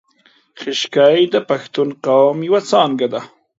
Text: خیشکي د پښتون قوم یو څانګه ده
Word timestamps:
خیشکي 0.59 1.19
د 1.33 1.35
پښتون 1.49 1.89
قوم 2.05 2.37
یو 2.47 2.57
څانګه 2.71 3.07
ده 3.13 3.21